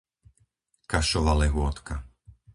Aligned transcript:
Kašova 0.91 1.33
Lehôtka 1.41 1.95